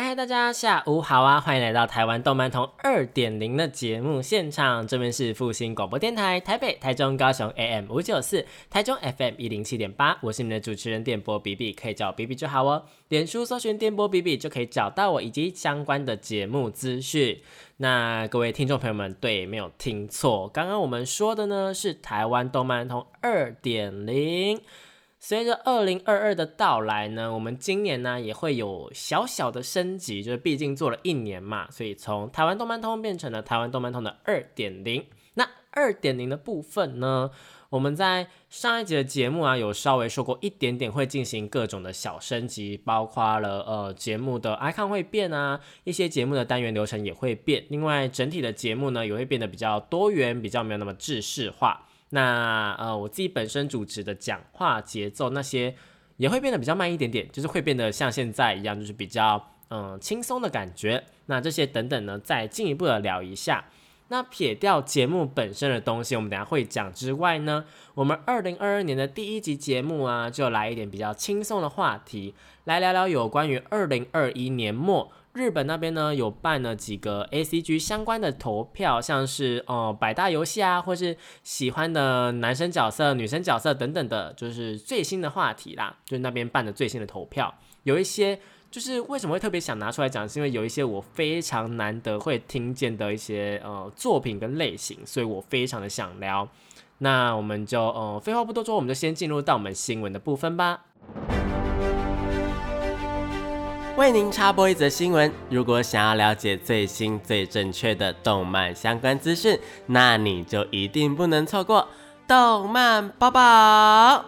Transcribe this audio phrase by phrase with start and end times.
[0.00, 1.40] 嗨，大家下午好啊！
[1.40, 12.84] 欢迎来到台湾动漫通二点零的节目现场，这边是复兴广播电台台北、台中、高雄 AM 五九四，台中 FM 一零七点八，我是你们的主持人电波 B B，可以叫我 B B 就好哦。
[13.08, 17.40] 脸书搜寻电波 B B 就可以找到我以及相关的节目资讯。
[17.78, 24.60] 那各位听众朋友们，对，没有听错，刚刚我们说的呢是台湾动漫通二点零。
[25.20, 35.04] 随着二零二二的到来呢，我们今年呢也会有小小的升级，就是毕竟做了一年嘛，所以从台湾动漫通变成了台湾动漫通的二点零。
[35.34, 37.30] 那二点零的部分呢，
[37.70, 51.87] 我们在上一集的节目啊有稍微说过一点点，会进行各种的小升级，包括了呃节目的 icon 会变啊，一些节目的单元流程也会变，另外整体的节目呢也会变得比较多元，比较没有那么制式化。
[52.10, 55.74] 那呃，我自己本身主持的讲话节奏那些
[56.16, 61.04] 也会变得比较慢一点点，就是会变得像现在一样，就是比较嗯轻松的感觉。
[61.26, 63.66] 那这些等等呢，再进一步的聊一下。
[64.10, 72.34] 那撇掉节目本身的东西，我们等下会讲之外呢，我们二零二二年的第一集节目啊，就来一点比较轻松的话题，
[72.64, 75.12] 来聊聊有关于二零二一年末。
[75.38, 85.96] 日本那边呢有办了几个 A C G 相关的投票，像是哦百大游戏啊，或是喜欢的男生角色、女生角色等等的，就是最新的话题啦。
[86.04, 87.54] 就是那边办的最新的投票，
[87.84, 96.48] 有一些就是为什么会特别想拿出来讲，是因为有一些我非常难得会听见的一些呃作品跟类型，所以我非常的想聊。
[96.98, 100.86] 那我们就呃废话不多说，我们就先进入到我们新闻的部分吧。
[103.98, 111.88] 为您插播一则新闻：如果想要了解最新最正确的动漫相关资讯，那你就一定不能错过
[112.24, 114.24] 动漫宝宝。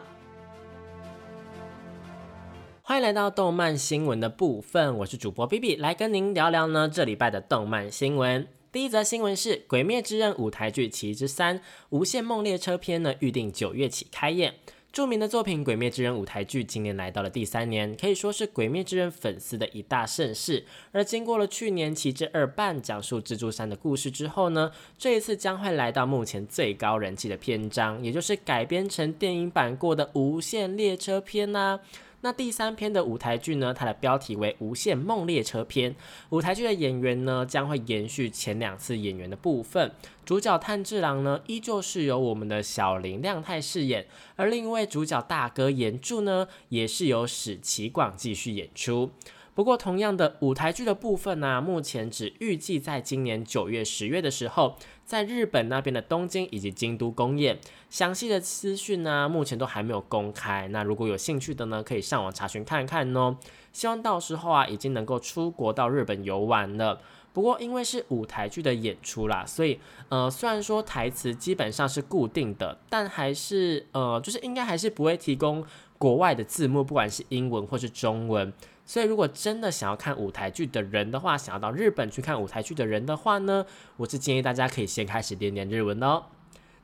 [2.83, 8.49] 欢迎来到动漫新闻的部分，我是主播 B B，来跟您聊聊呢这礼拜的动漫新闻。
[8.73, 11.61] 第一则新闻是《鬼灭之刃》舞台剧《奇之三：
[11.91, 14.55] 无限梦列车篇》呢，预定九月起开演。
[14.93, 20.65] 著名的作品《鬼灭之刃》舞台剧今年来到了第三年，可以说是《鬼灭之刃》粉丝的一大盛事。
[20.91, 31.79] 而经过了去年《奇之二半》讲述蜘蛛山的故事之后呢，这一次将会来到目前最高人气的篇章，也就是改编成电影版过的《无限列车篇》呐。
[32.23, 33.73] 那第三篇的舞台剧呢？
[33.73, 35.91] 它的标题为《无限梦列车篇》。
[36.29, 39.91] 舞台剧的演员呢，将会延续前两次演员的部分。
[40.27, 49.11] 主角炭治郎呢，依旧是由我们的小林亮太饰演，而另一位主角大哥岩柱呢，也是由史奇广继续演出。
[49.55, 54.77] 不过，同样的舞台剧的部分呢，目前只预计在今年九月、十月的时候，
[55.11, 57.59] 在日本那边的东京以及京都公演。
[57.89, 60.69] 详细的资讯呢，目前都还没有公开。
[60.69, 63.37] 那如果有兴趣的呢，可以上网查询看看哦。
[63.73, 67.01] 希望到时候啊，已经能够出国到日本游玩了。
[67.33, 75.65] 不过因为是舞台剧的演出啦，所以呃，虽然说台词基本上是固定的，但还是呃，就是应该还是不会提供
[75.99, 78.53] 国外的字幕，不管是英文或是中文。
[78.85, 83.65] 所以，如果真的想要看舞台剧的人的话，想要到日本去看舞台剧的人的话呢，
[83.97, 86.25] 我是建议大家可以先开始练练日文哦。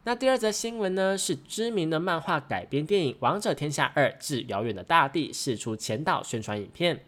[0.04, 7.00] 那第二则新闻呢，是知名的漫画改编电影《王者天下二：至遥远的大地》释出前导宣传影片。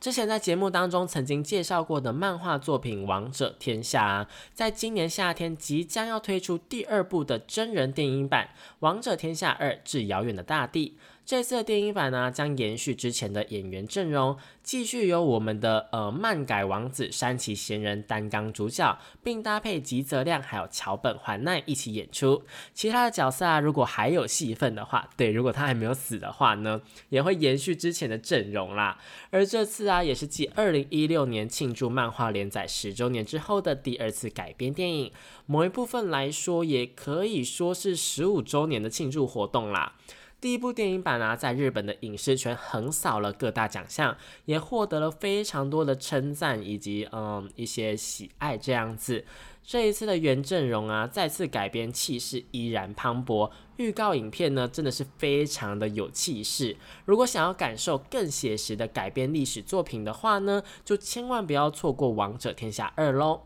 [0.00, 10.98] 之前在节目当中曾经介绍过的漫画作品《王者天下》，在今年夏天即将要推出第二部的真人电影版《王者天下二：至遥远的大地》。
[11.24, 22.42] 这次的电影版呢，将延续之前的演员阵容，继续由我们的呃漫改王子山崎贤人担纲主角，并搭配吉泽亮还有桥本环奈一起演出。
[22.74, 28.98] 其他的角色啊，如果还有戏份的话，对，如果他还没有死的话呢，也会延续之前的阵容啦。
[29.30, 35.12] 而这次啊，也是继二零一六年庆祝漫画连载十周年之后的第二次改编电影，
[35.46, 39.94] 某一部分来说，也可以说是十五周年的庆祝活动啦。
[40.42, 44.16] 第一部电影版啊，在日本的影视圈横扫了各大奖项，
[44.46, 48.58] 也获得了非常多的称赞以及嗯一些喜爱。
[48.58, 49.24] 这样子，
[49.62, 53.52] 这一次的原阵容啊，再次改编，气势依然磅礴。
[53.76, 56.76] 预告影片呢，真的是非常的有气势。
[57.04, 63.42] 如果想要感受更写实的改编历史作品的话呢，就千万不要错过《王者天下二》喽。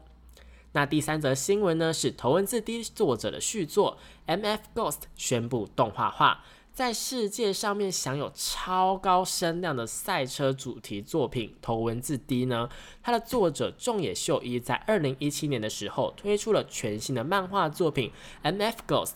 [0.72, 6.42] 那第三则新闻呢，是头文字 D 作者的续作《M F Ghost》宣布动画化。
[6.76, 12.68] 在世界上面享有超高声量的赛车主题作品《头文字 D》呢，
[13.02, 18.10] 它的作者仲野秀一在二零一七年的时候推出了全新的漫画作品
[18.42, 19.06] 《M F Ghost》，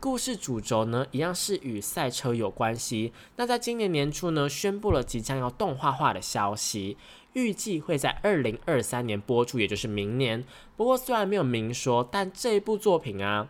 [0.00, 3.12] 故事主轴呢一样是与赛车有关系。
[3.36, 6.96] 那在今年年初呢，宣布了即将要动画化的消息，
[7.34, 10.42] 预计会在二零二三年播出，也就是明年。
[10.74, 13.48] 不过虽然没有明说，但这一部作品啊。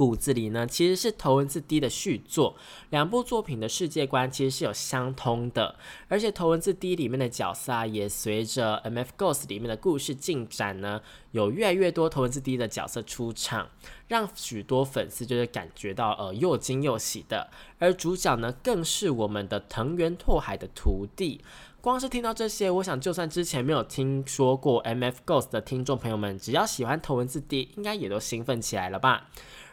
[0.00, 2.56] 骨子里呢，其实是头文字 D 的续作，
[2.88, 5.76] 两部作品的世界观其实是有相通的，
[6.08, 11.02] 而且头文字 D 里面的角色啊，也随着 M F Ghost 里面的故事进展呢，
[11.32, 13.68] 有越来越多头文字 D 的角色出场，
[14.08, 21.42] 让许多粉丝就是感觉到呃又惊又喜的，而主角呢，更是我们的藤原拓海的徒弟。
[21.82, 29.28] 光是听到这些，我想就算之前没有听说过 M F Ghost 的听众朋友们，只要喜欢头文字 D，应该也都兴奋起来了吧？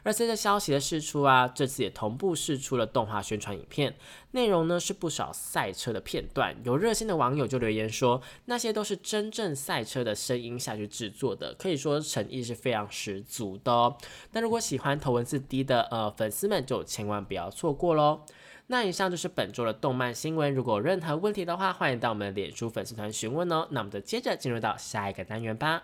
[0.07, 3.93] 而随着消息的释出啊，这次也同步释出了动画宣传影片，
[4.31, 6.55] 内容呢是不少赛车的片段。
[6.63, 13.97] 有热心的网友就留言说，那些都是真正赛车的声音下去制作的，可以说诚意是非常十足的哦。
[14.31, 18.21] 那如果喜欢头文字 D 的呃粉丝们，就千万不要错过喽。
[18.67, 23.67] 那以上就是本周的动漫新闻，如果有任何问题的话，欢迎到我们的脸书粉丝团询问哦。
[23.71, 25.83] 那我们就接着进入到下一个单元吧。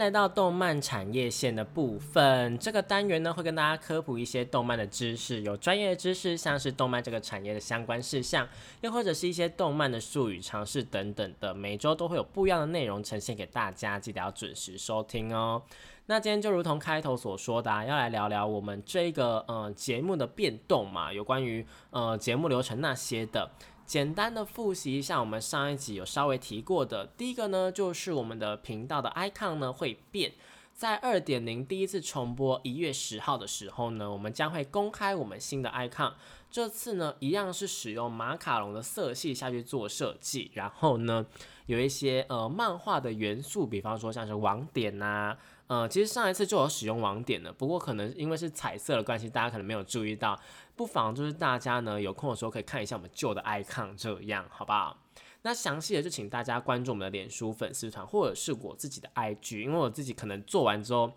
[0.00, 2.58] 来到动漫产业线的部分。
[2.58, 8.48] 这个单元呢，会跟大家科普一些动漫的知识，有专业的知识，像是动漫这个产业的相关事项，
[8.80, 11.52] 又或者是一些动漫的术语、常识等等的。
[11.52, 15.60] 每周都会有不一样的内容呈现给大家，记得要准时收听哦。
[16.06, 23.48] 那今天就如同开头所说的，要来聊聊我们这个呃节目的变动嘛，有关于呃节目流程那些的。
[23.90, 27.08] 简单的复习一下，我们上一集有稍微提过的。
[27.16, 30.30] 第一个呢，就是我们的频道的 icon 呢会变，
[30.72, 36.12] 在二点零第一次重播一月十号的时候呢，我们将会公开我们新的 icon。
[36.52, 41.26] 这次呢，一样是使用马卡龙的色系下去做设计，然后呢，
[41.66, 45.36] 有一些呃漫画的元素，比方说像是网点呐。
[45.66, 50.36] 呃，其实上一次就有使用网点的，不过可能因为是彩色的关系，大家可能没有注意到。
[50.80, 54.96] 不妨就是大家呢有空的时候可以看一下我们旧的 icon，这样好不好？
[55.42, 61.12] 那详细的就请大家关注我们的脸书粉丝团，或者是我自己的 IG，因为我自己可能做完之后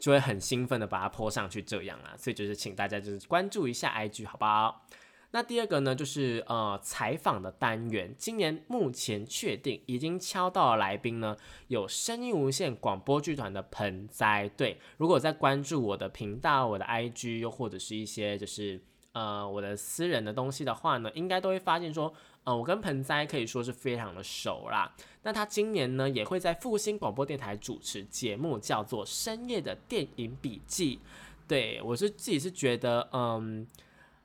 [0.00, 4.84] 就会很兴奋的把它泼上去，这样啊，所以就是请大家就是关注一下 IG，好不好？
[5.30, 11.36] 那第二个呢，就是呃采访的单元，今年目前确定已经敲到了来宾呢，
[11.68, 14.80] 有声音无线广播剧团的盆栽队。
[14.96, 18.80] 如果在关注我的频道、我的 IG，又或者是一些就是
[19.14, 22.12] 呃我的私人的东西的话呢，应该都会发现说，
[22.44, 24.94] 呃我跟盆栽可以说是非常的熟啦。
[25.22, 31.00] 那他今年呢也会在复兴广播电台主持节目，叫做深夜的电影笔记。
[31.48, 33.66] 对我是自己是觉得嗯。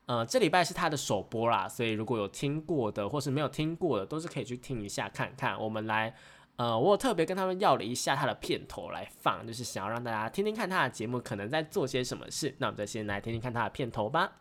[0.10, 5.56] 呃，这礼拜是他的首播啦，所以如果有听过的或是没有听过的，都是可以去听一下看看。
[5.62, 6.12] 我们来，
[6.56, 12.56] 呃，我有特别跟他们要了一下他的片头来放，就是想要让大家听听看他的节目可能在做些什么事。
[12.58, 14.32] 那我们就先来听听看他的片头吧。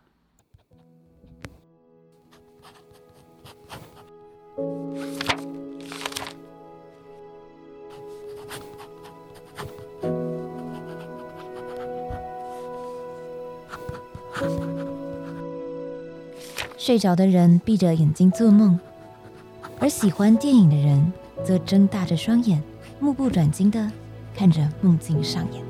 [16.77, 18.79] 睡着的人闭着眼睛做梦，
[19.79, 21.13] 而喜欢电影的人
[21.43, 22.63] 则睁大着双眼，
[22.99, 23.91] 目不转睛的
[24.33, 25.61] 看着梦境上演。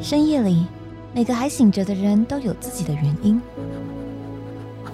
[0.00, 0.66] 深夜里，
[1.14, 3.40] 每个还醒着的人都有自己的原因，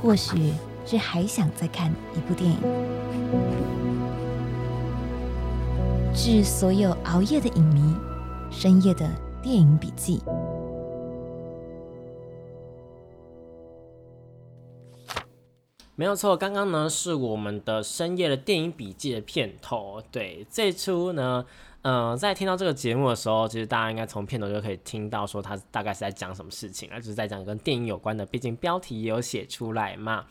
[0.02, 0.52] 或许
[0.86, 2.58] 是还想再看一部电影。
[6.14, 7.94] 致所有熬夜的影迷，
[8.50, 9.08] 深夜的
[9.42, 10.20] 电影笔记。
[15.94, 20.00] 没有错，刚刚呢是我们的深夜的电影笔记的片头。
[20.12, 21.44] 对，这出呢，
[21.82, 28.26] 嗯，在听到这个节目的时候，其实大家应该从片头就可以听到，说他大概是在讲什么事情，而就是在讲跟电影有关的。
[28.26, 30.26] 毕竟标题也有写出来嘛。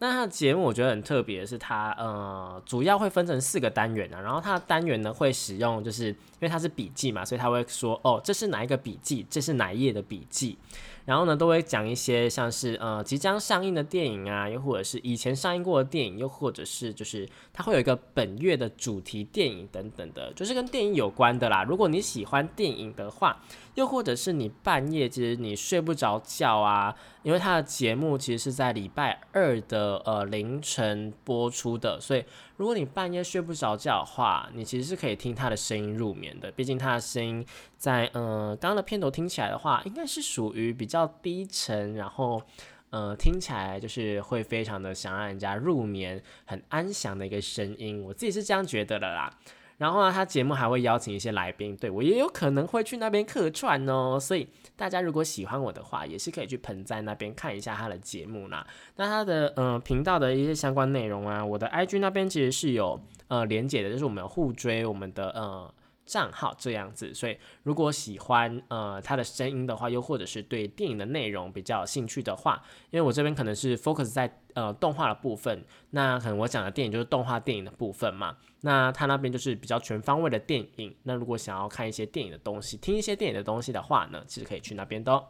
[0.00, 10.58] 那它的节目我觉得很特别的是，它呃主要会分成四个单元啊，然后它的单元呢会使用，就是因为它是笔记嘛，所以他会说哦，这是哪一个笔记，这是哪一页的笔记。
[11.04, 21.62] 然后呢都会讲一些像是呃即将上映的电影啊，又或者是以前上映过的电影，又或者是就是它会有一个本月的主题电影等等的，就是跟电影有关的啦。
[21.64, 23.40] 如果你喜欢电影的话。
[23.74, 32.24] 又或者是你半夜其实你睡不着觉啊，因为他的节目其实是在礼拜二的呃凌晨播出的，所以
[32.56, 36.50] 如果你半夜睡不着觉的话，你其实是可以听他的声音入眠的。
[36.52, 37.44] 毕竟他的声音
[37.76, 42.40] 在呃刚刚的片头听起来的话，应该是属于比较低沉，然后
[42.90, 48.00] 呃听起来就是会非常的想让人家入眠、很安详的一个声音。
[48.04, 49.28] 我自己是这样觉得的啦。
[49.84, 54.18] 然后呢，他节目还会邀请一些来宾，对我也有可能会去那边客串哦。
[54.18, 58.66] 所以大家如果喜欢我的话，也是可以去盆栽那边看一下他的节目啦。
[58.96, 62.98] 那他的嗯频道的一些相关内容啊，我的 IG 那边其实是有
[63.28, 65.74] 呃连接的，就是我们互追我们的呃。
[66.06, 80.96] 账号这样子，所以如果喜欢呃他的声音的话，又或者是对电影的内容比较有兴趣的话，因为我这边可能是 focus 在呃动画的部分，那可能我讲的电影就是动画电影的部分嘛，那他那边就是比较全方位的电影。
[81.02, 85.22] 那如果想要看一些电影的东西，听一些电影的东西的话呢，其实可以去那边的。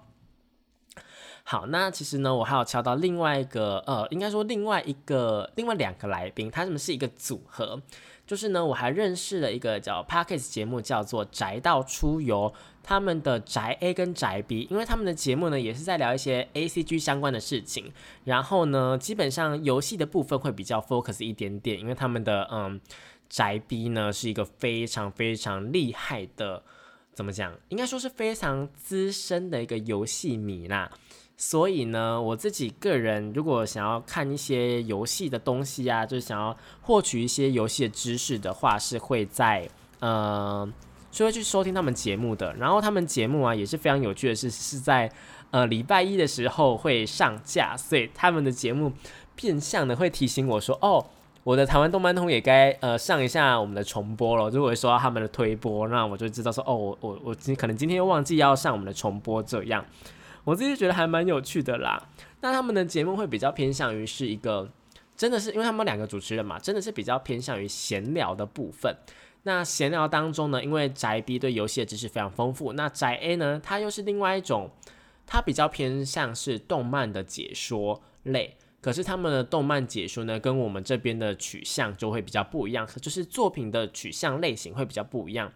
[1.42, 7.82] 好，那其实呢，我还有敲到另外一个呃，应该说另外一个另外两个来宾，他们是一个组合。
[8.26, 12.54] 就是呢，我还认识了一个叫 Parkes 节目，叫做宅道出游。
[12.82, 17.90] 他们的宅 A 跟宅 B，因为他们的节目呢也是在聊一些 A C G 相关的事情。
[18.24, 22.78] 然后呢，基本上游戏的部分会比较 focus 一点点，因为他们的嗯
[23.34, 26.62] 宅 B 呢是一个非常非常厉害的，
[27.12, 27.52] 怎么讲？
[27.68, 30.88] 应该说是非常资深的一个游戏迷啦。
[31.36, 40.72] 所以呢，我自己个人如果想要看一些游戏的东西啊，就是想要获取一些游戏的知识的话，是会在呃，
[41.10, 42.54] 是会去收听他们节目的。
[42.54, 45.10] 然后他们节目啊也是非常有趣的是，是在
[45.50, 48.92] 呃礼拜一的时候会上架，所以他们的节目
[49.34, 51.04] 变相的会提醒我说，哦，
[51.44, 54.48] 我的台湾动漫通也该呃上一下我们的重播了。
[54.48, 59.84] 如果说到他们的推播，那我就知道说，哦，我我我今可能今天又忘记要上我们的重播这样。
[60.44, 62.08] 我自己觉得还蛮有趣的啦。
[62.40, 64.70] 那他们的节目会比较偏向于是一个，
[65.16, 68.96] 真的是因为他们两个主持人嘛，真的是比较偏向于闲聊的部分。
[69.42, 74.70] 那闲聊当中呢，因为宅 B 对游戏的知识非常丰富，那宅 A 呢，它又是另外一种，
[75.26, 78.56] 它比较偏向是动漫的解说类。
[78.84, 85.50] 可是他们的动漫解说呢，跟我们这边的取向就会比较不一样，就是作品的取向类型会比较不一样。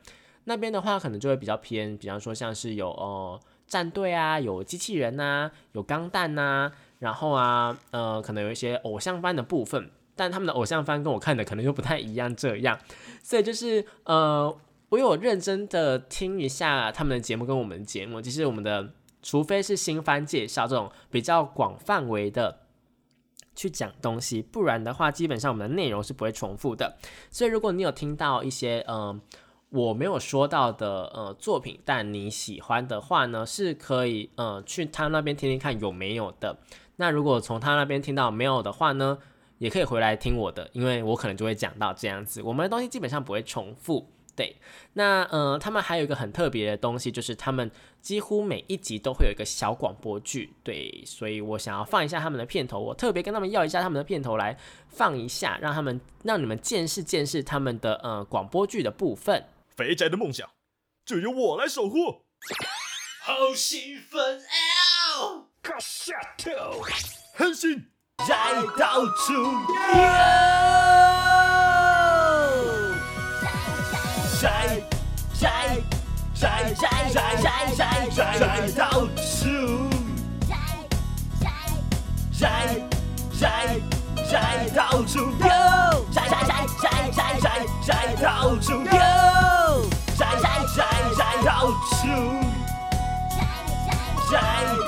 [0.45, 3.39] 那边的话，可能就会比较偏，比方说像是有哦。
[3.67, 12.79] 战队啊，有机器人呐，有钢弹呐，然后啊，呃，可能有一些偶像番的部分，但他们的偶像番跟我看的可能又不太一样，这样，
[13.23, 14.59] 所以就是呃，
[14.89, 18.91] 我有认真的听一下他们的节目跟我们的节目，其实我们的
[19.23, 22.61] 除非是新番介绍这种比较广范围的
[23.59, 26.97] 去讲东西，不然的话，基本上我们的内容是不会重复的，
[27.31, 29.21] 所以如果你有听到一些嗯。
[29.71, 36.57] 我没有说到的呃作品，但你喜欢的话呢，是可以呃去他那边听听看有没有的。
[36.97, 39.19] 那如果从他那边听到没有的话呢，
[39.59, 42.41] 也可以回来听我的，因为我可能就会讲到这样子。
[42.41, 44.57] 我们的东西基本上不会重复，对。
[44.93, 47.69] 那呃，他们还有一个很特别的东西，就是他们
[48.01, 51.03] 几乎每一集都会有一个小广播剧，对。
[51.05, 54.57] 所以我想要放一下他们的片头，我特别跟他们要一下他们的片头来
[54.89, 59.45] 放一下，让他们让你们见识见识他们的呃广播剧的部分。
[59.67, 60.49] 肥宅的梦想
[61.05, 62.23] 就由我来守护。
[63.23, 65.45] 好兴奋啊！
[65.61, 66.81] 卡下头，
[67.35, 67.91] 狠心
[68.27, 69.33] 宅到处
[74.41, 74.49] 宅
[75.35, 75.51] 宅
[76.33, 77.83] 宅宅宅宅宅
[78.15, 78.43] 宅宅
[78.77, 78.83] 到
[79.17, 79.91] 处，
[82.39, 82.47] 宅
[83.37, 83.43] 宅
[84.31, 84.33] 宅
[84.77, 85.45] 到处游，
[86.13, 87.47] 宅宅宅宅宅宅
[87.85, 87.91] 宅
[88.23, 88.27] 到
[88.61, 88.87] 处游。
[90.17, 90.47] 宅宅
[91.45, 91.51] 到
[91.99, 92.07] 处，
[94.31, 94.33] 宅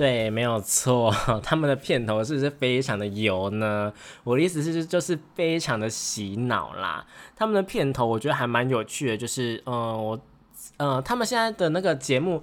[0.00, 1.14] 对，没有错，
[1.44, 3.92] 他们的片头是不是非常的油呢？
[4.24, 7.06] 我的意思是，就是非常的洗脑啦。
[7.36, 10.18] 他们的片头我觉得还蛮有趣的，就是，嗯，我，
[10.78, 12.42] 呃，他们现在的那个节目，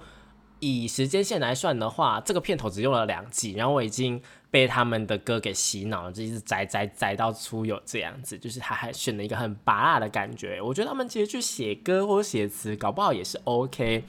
[0.60, 4.22] 以时间线来算的话，这个片头只用了两集，然后我已经
[4.52, 10.62] 被他们的歌给洗脑了，就一直宅宅宅到出有这样子，就是他还选了一个很拔辣的感觉。
[10.62, 14.04] 我觉得他们其实去写歌或写词，搞不好也是 OK。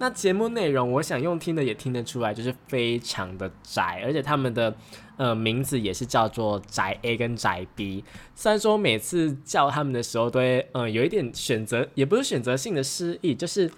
[0.00, 4.74] 那节目内容，我想用听的也听得出来，就是非常的宅，而且他们的
[5.18, 8.02] 呃名字也是叫做宅 A 跟宅 B。
[8.34, 13.70] 虽然说每次叫他们的时候，都会嗯有一点选择，也不是选择性的失忆，就是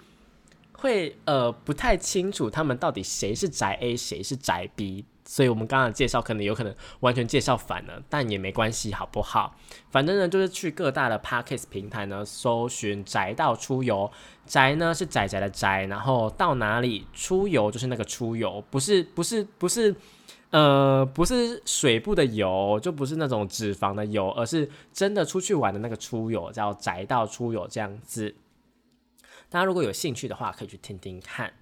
[0.75, 5.05] 会呃不太清楚他们到底谁是宅 A，谁是宅 B。
[5.25, 9.57] 所以我们刚刚介绍可能有可能完全介绍反了，但也没关系，好不好？
[9.91, 14.11] 反正呢，就是去各大的 Podcast 平台呢，搜寻“宅到出游”，
[14.45, 19.95] 宅呢是宅宅的宅，然后到哪里出游就是那个出游，不是不是不是，
[20.51, 28.35] 呃，不是水部的游，就不是那种脂肪的油，而是真的出去玩的那个出游，叫宅到出游这样子。
[29.49, 31.53] 大家如果有兴趣的话，可以去听听看。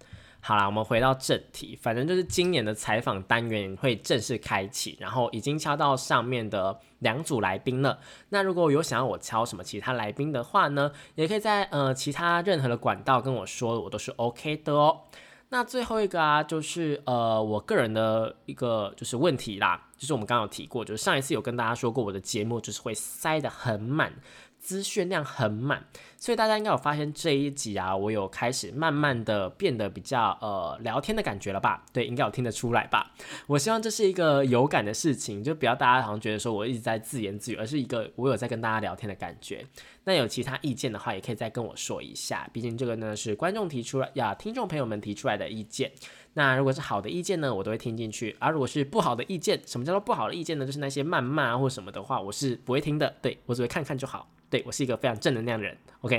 [0.43, 7.99] 好啦，我们回到正题，反正就是今年的采访单元会正式开启，然后已经敲到上面的两组来宾了。
[8.31, 15.03] 那如果有想要我敲什么其他来宾的话呢，也可以在呃其他任何的管道跟我说，我都是 OK 的哦。
[15.51, 24.15] 那最后一个啊，就是呃我个人的一个就是问题啦，就是我们刚刚有提过，就是上一次有跟大家说过，我的节目就是会塞得很满。
[24.59, 25.87] 资讯量很满，
[26.21, 31.83] 所以大家应该有发现这一集啊，我有开始慢慢的变得比较呃聊天的感觉了吧？
[31.95, 33.11] 对，应该有听得出来吧？
[33.47, 39.65] 我希望这是一个有感的事情，就不要大家好像觉得说我一直在自言自语，而是一个我有在跟大家聊天的感觉。
[40.05, 45.91] 那有其他意见的话，也可以再跟我说一下，毕竟这个呢是观众提出来呀，听众朋友们提出来的意见。
[46.35, 50.67] 那如果是好的意见呢，我都会听进去；而如果是不好的意见，什么叫做不好的意见呢？
[50.67, 53.17] 就是那些谩骂或什么的话，我是不会听的。
[53.23, 54.29] 对我只会看看就好。
[54.51, 56.10] 对我是一个非常正能量的人，OK，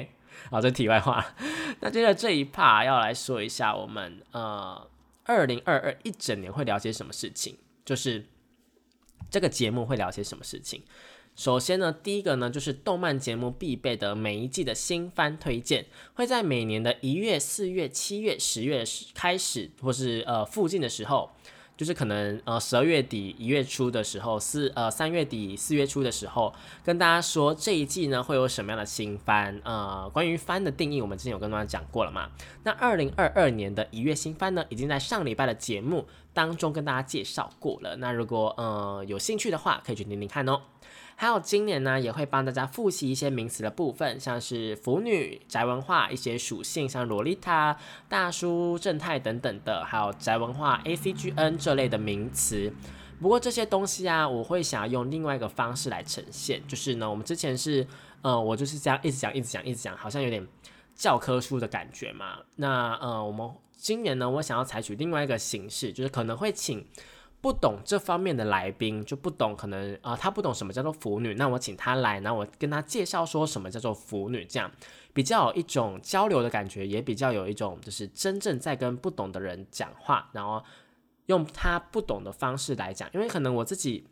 [0.50, 1.34] 好，这题外话。
[1.82, 4.90] 那接着这一 part 要来说一下，我们呃，
[5.24, 7.56] 二零二二一整年会聊些什么事情？
[7.86, 8.26] 就是
[9.30, 10.82] 这个节目会聊些什么事情？
[11.36, 18.84] 首先呢，第一个呢，就是动漫节目必备的每一季的新番推荐，会在每年的一月、四月、七月、十月
[19.14, 21.32] 开始，或是呃附近的时候。
[21.82, 29.60] 就是可能呃十二月底一月初的时候，四呃三月底四月初的时候，跟大家说这一季呢会有什么样的新番？
[29.64, 32.30] 呃，关于番的定义，我们之前有跟大家讲过了嘛？
[32.62, 37.96] 那二零二二年的一月新番呢，已经在上礼拜的节目当中跟大家介绍过了。
[37.96, 40.62] 那如果呃有兴趣的话，可以去听听看哦。
[41.22, 47.78] 还有今年呢，也会帮大家复习一些名词的部分，像是腐女、宅文化一些属性，像洛丽塔、
[48.10, 52.74] 大叔、正太等等的，还有宅文化 A C G N 这类的名词。
[53.20, 57.86] 不过这些东西啊，我会想要用另外一个方式来呈现，就是呢，我们之前是，
[58.24, 60.48] 呃，我就是这样一直讲、一直讲、一直讲，好像有点
[60.96, 62.40] 教科书的感觉嘛。
[62.56, 66.84] 那呃，我们今年呢，我想要采取另外一个形式，就是可能会请。
[67.42, 74.72] 不懂这方面的来宾就不懂，可能啊，他不懂什么叫做腐女，那我请他来，那我跟他介绍说什么叫做腐女，这样
[75.12, 80.64] 比较有一种交流的感觉，也比较有一种就是真正在跟不懂的人讲话，然后
[81.26, 84.06] 用他不懂的方式来讲，因为可能我自己。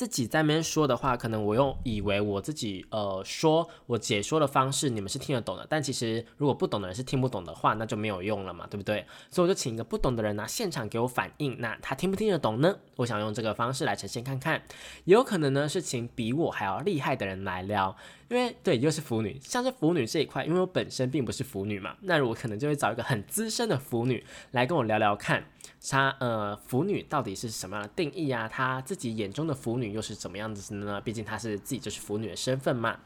[0.00, 5.66] 自己在那边说的话，可能我用以为我自己呃说我解说的方式，你们是听得懂的。
[5.68, 9.04] 但其实如果不懂的人是听不懂的话，那就没有用了嘛，对不对？
[9.30, 12.74] 所以我就请一个不懂的人拿现场给我反应，那他听不听得懂呢？
[12.96, 14.62] 我想用这个方式来呈现看看。
[15.04, 17.94] 也有可能呢是请比我还要厉害的人来聊，
[18.30, 25.44] 因为对，又是腐女，像是腐女这一块，因为我本身并不是腐女嘛，那我可能就会找一个很资深的腐女来跟我聊聊看。
[25.90, 28.46] 她呃，腐女到底是什么样的定义啊？
[28.46, 31.00] 她自己眼中的腐女又是怎么样子的呢？
[31.00, 33.00] 毕竟她是自己就是腐女的身份嘛。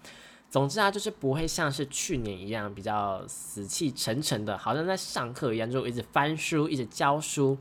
[0.50, 7.56] 总之啊，就是不会像是去年一样比较死气沉沉的，好像在上课一样，就一直翻书，一直教书。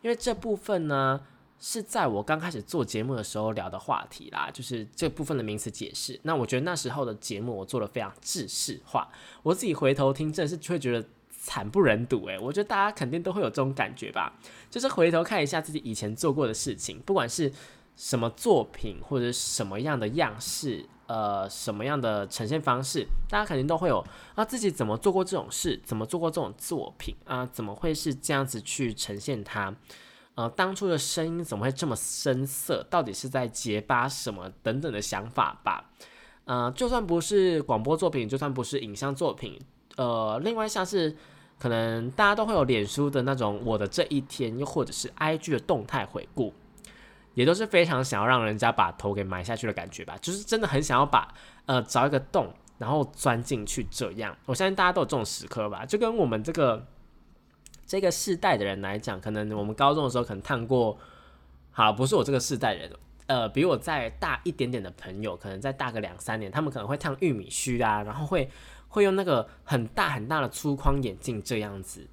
[0.00, 1.20] 因为这部分呢，
[1.62, 6.20] 是在我刚开始做节目的时候聊的话题啦，就是这部分的名词解释。
[6.24, 9.08] 那我觉得那时候的节目我做的非常制式化，
[9.44, 11.08] 我自己回头听，真的是会觉得。
[11.44, 14.32] 惨不忍睹诶，我觉得大家肯定都会有这种感觉吧，
[14.70, 17.52] 就是回头看一下自己以前做过的事情，不管是
[17.96, 29.74] 什么作品或者什么样的样式，呃，什么样的呈现方式，大家肯定都会有啊，自己怎么做过这种事，怎么做过这种作品啊，怎么会是这样子去呈现它？
[30.34, 32.86] 呃，当初的声音怎么会这么深色？
[32.90, 35.90] 到底是在结巴什么等等的想法吧？
[36.44, 39.60] 呃，就算不是广播作品，就算不是影像作品，
[39.96, 41.16] 呃，另外像是。
[41.58, 46.52] 可能大家都会有脸书的那种我的这一天，又或者是 IG 的动态回顾，
[47.34, 50.18] 也都是非常想要让人家把头给埋下去的感觉吧。
[50.20, 51.32] 就是真的很想要把
[51.66, 54.36] 呃找一个洞，然后钻进去这样。
[54.46, 56.84] 我相信大家都有这种时刻吧，就跟我们这个
[57.86, 60.98] 这个世代的人来讲，可能我们高中的时候可能烫过，
[61.70, 62.90] 好，不是我这个世代人，
[63.26, 68.50] 呃，比我再大一点点的朋友，可能再大个两三年，他们可能会烫玉米须啊，然后会
[68.88, 72.08] 会用那个很大很大的粗框眼镜这样子。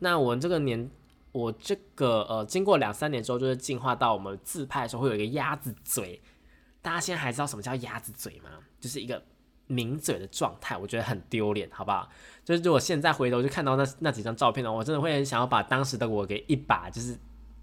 [0.00, 0.90] 那我这个年，
[1.32, 6.20] 我这个呃，经过两三年之后，就是进化到我们自拍的时候会有一个鸭子嘴。
[6.82, 8.50] 大家现在还知道什么叫鸭子嘴吗？
[8.80, 9.22] 就是一个
[9.70, 12.08] 抿嘴的状态，我觉得很丢脸，好不好？
[12.44, 17.16] 就是如果现在回头就看到那那几张照片呢，我真的会很想要把当时的我给一把，就是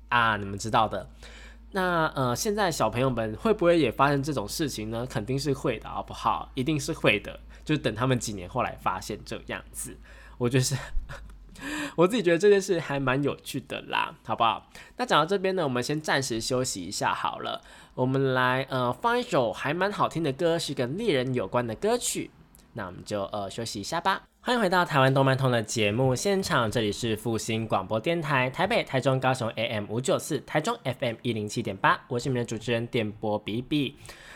[0.10, 1.10] 啊，你们知道的。
[1.72, 5.06] 那呃，现在小朋友们会不会也发生这种事情呢？
[5.06, 6.50] 肯定是会的，好不好？
[6.56, 9.98] 一定是会的，就等他们几年后来发现这样子，
[10.38, 10.76] 我觉得是。
[11.98, 14.70] 我自己觉得这件事还蛮有趣的啦，好不好？
[14.98, 17.64] 那讲到这边呢，我们先暂时休息一下好了。
[17.98, 22.30] 我们来呃放一首还蛮好听的歌，是跟猎人有关的歌曲。
[22.74, 24.22] 那我们就呃休息一下吧。
[24.40, 33.96] 欢迎回到台湾动漫通的节目现场，这里是复兴广播电台台北、台中、高雄 AM 五九四，台中 FM 一零七点八，我是你们的主持人电波比比。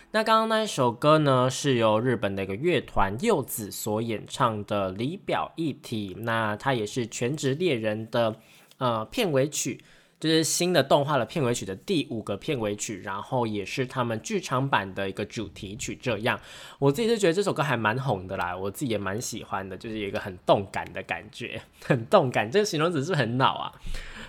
[0.09, 8.35] 那刚刚那一首歌呢，是由日本的一个乐团柚子所演唱的《离表一体》，那它也是《全职猎人》的
[8.79, 9.83] 呃片尾曲，
[10.21, 15.97] 就是新的动画的片尾曲的第五个片尾曲，然后也是他们剧场版的一个主题曲。
[15.99, 16.39] 这样，
[16.77, 23.73] 我自己是觉得这首歌还蛮红的啦，我自己也蛮喜欢的，就是有一个很动感的感觉，很动感，这个形容词是不是很老啊？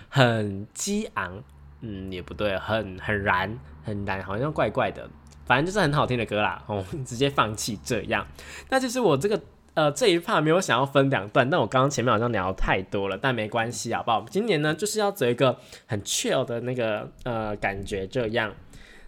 [0.09, 1.43] 很激昂，
[1.81, 5.07] 嗯，也不对，很很燃，很燃，好像怪怪的。
[5.45, 8.25] 反正就是很好听的歌啦，哦， 直接放弃这样。
[8.69, 9.39] 那其实我这个
[9.73, 14.25] 呃这一趴没有想要分两段，但我刚刚前面好像聊太多了，但没关系，好不好？
[14.29, 15.57] 今年呢就是要走一个
[15.87, 18.53] 很 chill 的那个呃感觉这样。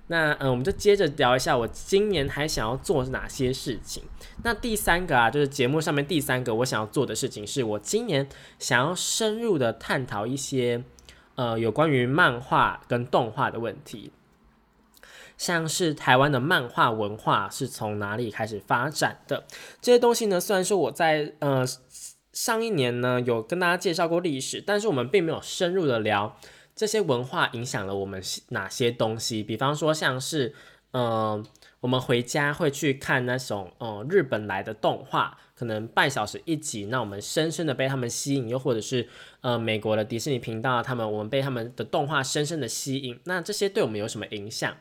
[0.08, 4.04] 那嗯，我们就接着聊一下我今年还想要做哪些事情。
[4.44, 8.28] 那第三个啊，就是节目上面第三个我想要做的事情，是我今年
[8.60, 10.84] 想要深入的探讨一些
[11.34, 14.12] 呃有关于漫画跟动画的问题。
[15.38, 19.46] 像是台湾的漫画文化是从哪里开始发展的？
[19.82, 20.40] 这些东西呢？
[20.40, 21.66] 虽然说我在呃
[22.32, 26.38] 上一年呢有跟大家介绍过历史，但是我们并没有深入的聊
[26.76, 29.42] 这些文化影响了我们哪些东西。
[29.42, 30.54] 比方说像是
[30.92, 31.44] 呃
[31.82, 39.08] 我们回家会去看那种呃日本来的动画，可能半小时一集，那我们深深的被他们吸引；又或者是
[39.42, 43.20] 呃美国的迪士尼频道，他们我们被他们的动画深深的吸引。
[43.26, 44.76] 那这些对我们有什么影响？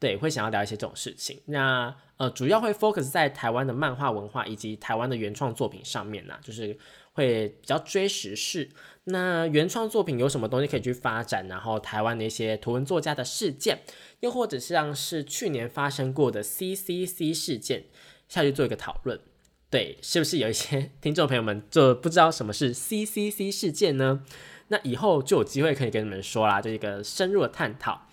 [0.00, 1.40] 对，会想要聊一些这种事情。
[1.46, 6.76] 那呃，主要会 focus 在台湾的漫画文化以及台湾的原创作品上面呢，就是
[7.12, 8.68] 会比较追时事。
[9.04, 11.48] 那原创作品有什么东西可以去发展？
[11.48, 13.80] 然后台湾的一些图文作家的事件，
[14.20, 17.84] 又或者像是去年发生过的 CCC 事件，
[18.28, 19.18] 下去做一个讨论。
[19.70, 24.22] 对，是不是有一些 听众朋友们就不知道什么是 CCC 事件呢？
[24.68, 28.08] 那以后就有机会可以跟你们说啦，就一个深入的探讨。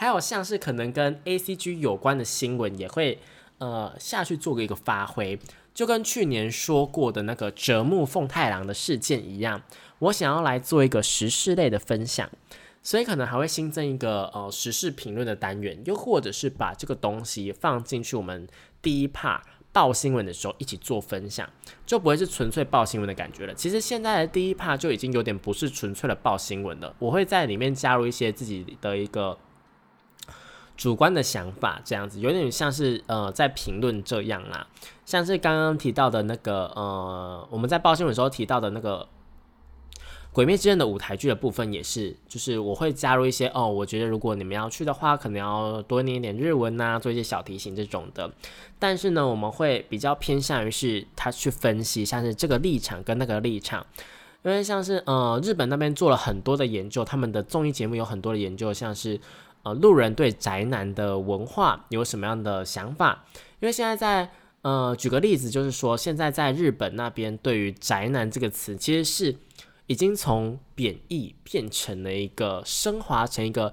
[0.00, 3.18] 还有像是可能跟 A C G 有关的新闻，也会
[3.58, 5.38] 呃下去做个一个发挥，
[5.74, 9.62] 就跟去年说过的那个折木凤太郎的事件一样，
[9.98, 12.30] 我想要来做一个时事类的分享，
[12.82, 18.48] 所以可能还会新增一个呃时事评论的单元，又或者是把这个东西放进去我们
[18.80, 21.46] 第一 part 报新闻的时候一起做分享，
[21.84, 23.52] 就不会是纯粹报新闻的感觉了。
[23.52, 29.36] 其实现在的第一 part 就已经有点不是纯粹的报新闻了，我会在里面加入一些自己的一个。
[30.80, 34.66] 主观的想法这样子，有点像是呃在评论这样啦，
[35.04, 39.06] 像是刚刚提到的那个呃我们在报新闻时候提到的那个
[40.32, 48.32] 《鬼灭之刃》的舞台剧的部分也是，就是我会加入一些哦，我觉得如果你们要去的话，可能要多念一点日文呐，做一些小提醒这种的。
[48.78, 53.84] 但是呢，我们会比较偏向于是他去分析，像是这个立场跟那个立场，
[54.44, 59.20] 因为像是呃日本那边做了很多的研究，他们的综艺节目有很多的研究，像是。
[59.62, 63.26] 呃，路人对宅男的文化有什么样的想法？
[63.60, 64.30] 因为现在在
[64.62, 69.36] 呃，举个例子，就是说现在在日本那边，对于宅男这个词，其实是
[69.86, 73.72] 已经从贬义变成了一个升华成一个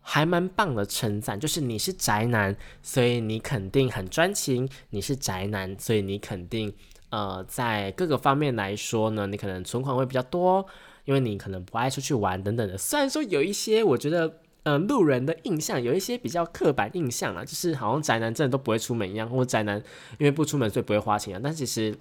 [0.00, 6.72] 还蛮棒的称赞，就是你是宅男，所以你肯定很专情；你是宅男，所以你肯定
[7.10, 10.64] 呃，在各个方面来说呢，你可能存款会比较多，
[11.04, 12.78] 因为你可能不爱出去玩等等的。
[12.78, 14.40] 虽然说有一些，我觉得。
[14.64, 19.82] 嗯，路人的印象有一些比较刻板印象啊，就是好像宅男真的都不会出门一样，或宅男
[20.18, 21.40] 因为不出门所以不会花钱啊。
[21.42, 21.96] 但其实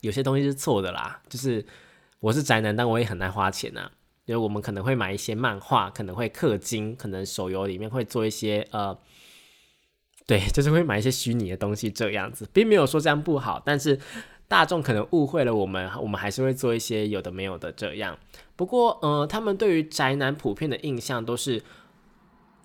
[0.00, 1.64] 有些东西是错的啦，就是
[2.20, 3.90] 我是宅男，但我也很爱花钱呐。
[4.26, 8.94] 因为我们可能会买一些漫画，可能会氪金，可能手游里面会做一些呃，
[10.26, 13.98] 对，就是会买一些虚拟的东西这样子，并没有说这样不好，但是
[14.48, 18.18] 大众可能误会了我们，我们还是会做一些有的没有的这样。
[18.56, 21.62] 不过，呃，他们对于宅男普遍的印象都是。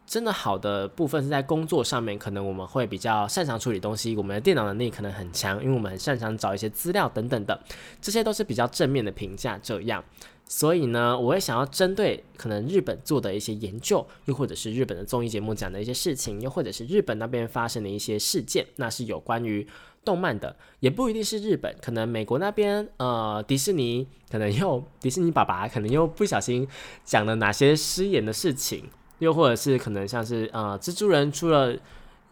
[0.06, 7.58] 真的好的部分是在工作上面，可能我们会比较擅长处理东西，我们的电脑能力可能很强，因为我们很擅长找一些资料等等的，
[8.02, 9.58] 这些都是比较正面的评价。
[9.64, 10.04] 这样，
[10.46, 19.68] 所以呢，我会想要针对可能日本做的一些研究，又或者是日本的综艺节目讲的一些事情，又或者是日本那边发生的一些事件，那是有关于
[20.06, 26.68] 动漫的，也不一定是日本，可能美国那边，呃，迪士尼可能又迪士尼爸爸可能又不小心
[27.04, 28.90] 讲了哪些失言的事情。
[29.20, 31.74] 又或者是可能像是呃，蜘蛛人出了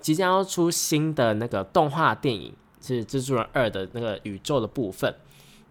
[0.01, 5.15] 即将要出新的那个动画电影，是蜘蛛人二的那个宇宙的部分。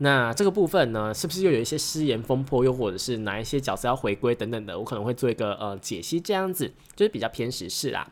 [0.02, 2.64] 那这个部分呢，是不是又有一些失言风波？
[2.64, 4.78] 又或者是哪一些角色要回归等等的？
[4.78, 8.10] 我可能会做一个呃解析，这样子就是比较偏时事啦。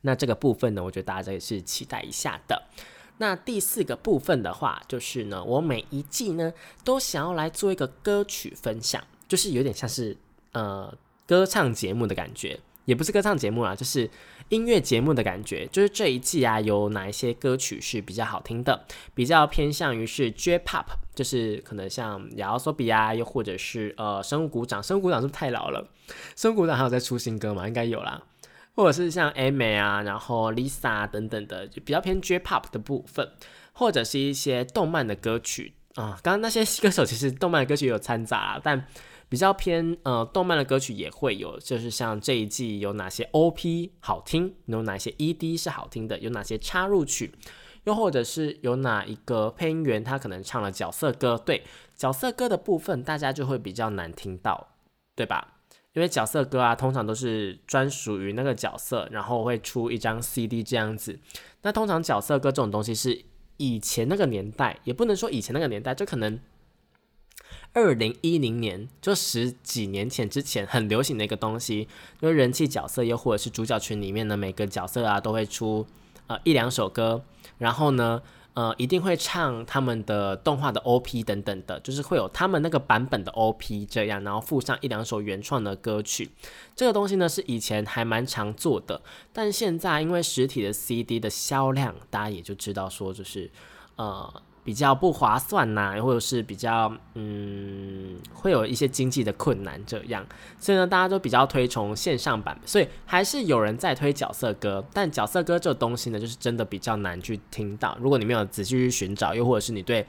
[0.00, 2.62] 那这个部分呢，我觉得大家也是期待一下的。
[3.18, 10.16] 那第四个部分的话，就是呢，我每一季呢都想要来做一个歌曲分享，就是有点像是
[10.52, 10.92] 呃。
[11.26, 14.10] 歌唱节目的感觉，也不是歌唱节目啦，就是
[14.54, 15.66] 音乐节目的感觉。
[15.66, 18.84] 就是这一季啊，有哪一些歌曲是比较好听的？
[19.14, 24.82] 比较偏向于是 J-Pop，就是可能像亚奥索比啊，又或者是呃生物鼓掌。
[24.82, 25.86] 生物鼓掌是不是太老了？
[26.36, 27.66] 生物鼓掌还有在出新歌吗？
[27.66, 28.22] 应该有啦。
[28.74, 33.28] 或者是像 A 美啊，然后 Lisa 等等的，就比较偏 J-Pop 的部分，
[33.72, 36.18] 或者是一些动漫的歌曲啊。
[36.22, 38.86] 刚刚那些歌手其实动漫歌曲有掺杂，但。
[39.34, 47.34] 比较偏呃，动漫的歌曲也会有，就是像这一季有哪些 OP 好听，有哪些 ED 是好听的，有哪些插入曲，
[47.82, 51.64] 又或者是有哪一个配音员他可能唱了角色歌，对
[51.96, 54.68] 角色歌的部分大家就会比较难听到，
[55.16, 55.54] 对吧？
[55.94, 61.18] 因为角色歌啊，通常都是专属于那个角色，然后会出一张 CD 这样子。
[61.62, 63.24] 那通常角色歌这种东西是
[63.56, 66.38] 以前那个年代，也不能说以前那个年代，就可能。
[67.74, 71.88] 二零一零年，就十几年前之前很流行的一个东西，
[72.22, 75.84] 就是人气角色，又或者是主角群里面的每个角色啊，都会出
[76.28, 77.24] 呃一两首歌，
[77.58, 78.22] 然后呢，
[78.54, 86.30] 呃，一定会唱他们的动画的 OP 等等的，就是会有他们那个版本的 OP 这样，然后附上一两首原创的歌曲。
[86.76, 93.50] 这个东西呢是以前还蛮常做的，但现在因为实体的 CD 的销量，大家也就知道说就是
[93.96, 94.42] 呃。
[94.64, 100.26] 比较不划算呐，或者是比较嗯，会有一些经济的困难这样，
[100.58, 107.96] 所以呢，大家都比较推崇线上版，所以还是有人在推角色歌，但角色歌这东西呢，就是真的比较难去听到。
[108.00, 110.04] 如果你没有仔细去寻找，又或者是你对。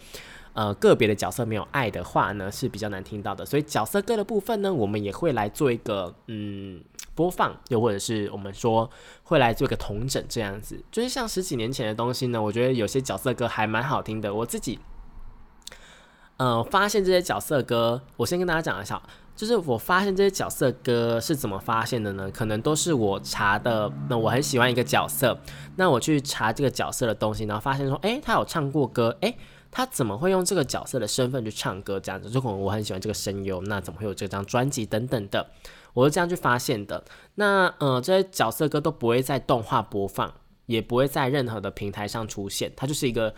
[0.56, 3.46] 呃，个别的角色没有爱的话呢，是比较难听到的。
[3.46, 6.82] 所以角色歌的部分呢，我们也会来做一个嗯
[7.14, 8.90] 播放，又或者是我们说
[9.24, 10.82] 会来做一个同整这样子。
[10.90, 14.34] 就是像十几年前的东西呢，我觉得有些角色歌还蛮好听的。
[14.34, 14.80] 我自己
[16.38, 19.02] 呃发现这些角色歌，我先跟大家讲一下，
[19.36, 22.32] 就是我发现这些角色歌是怎么发现的呢？
[22.32, 23.92] 可能都是我查的。
[24.10, 25.38] 那我很喜欢一个角色，
[25.76, 29.38] 那我去查这个角色的东西，然后发现说，诶，他有唱过歌，诶。
[29.76, 32.00] 他怎么会用这个角色的身份去唱歌？
[32.00, 35.46] 这样子，如果我很喜欢这个声优，那怎么会有这张专辑等等的？
[35.94, 37.04] 我是这样去发现的。
[37.34, 40.34] 那呃，这些角色歌都不会在动画播放，
[40.68, 42.72] 也不会在任何的平台上出现。
[42.74, 43.36] 它就是一个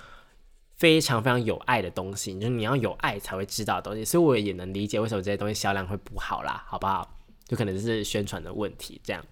[0.75, 4.05] 非常非常有爱的东西，就是你要有爱才会知道的东西。
[4.05, 7.17] 所以我也能理解为什么这些东西销量会不好啦，好不好？
[7.45, 9.25] 就可能是宣传的问题这样。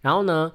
[0.00, 0.52] 然后呢？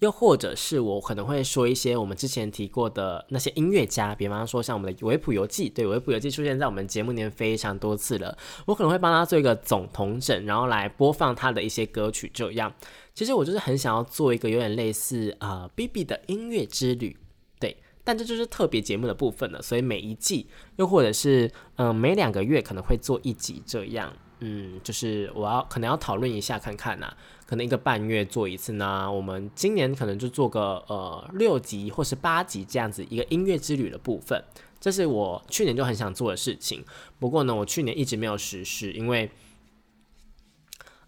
[0.00, 12.30] 又或者是我可能会说一些我们之前提过的那些音乐家，比方说像我们的维普游记，对维普游记出现在我们节目里面非常多次了，我可能会帮他做一个总统整，然后来播放他的一些歌曲。
[12.34, 12.72] 这样，
[13.14, 17.16] 其实我就是很想要做一个有点类似啊 B B 的音乐之旅，
[17.58, 19.62] 对，但这就是特别节目的部分了。
[19.62, 24.12] 所以每一季，又或者是嗯每两个月可能会做一集这样。
[24.46, 27.10] 嗯，就是我要可能要讨论一下看看呐，
[27.46, 29.10] 可能一个半月做一次呢。
[29.10, 34.44] 我们今年可能就做个呃六集或是八集这样子一个音乐之旅的部分，
[34.78, 36.84] 这是我去年就很想做的事情。
[37.18, 39.30] 不过呢，我去年一直没有实施，因为